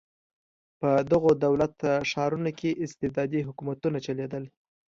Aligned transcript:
په 0.79 0.89
دغو 1.11 1.31
دولت 1.45 1.75
ښارونو 2.09 2.51
کې 2.59 2.79
استبدادي 2.85 3.39
حکومتونه 3.47 3.97
چلېدل. 4.05 4.43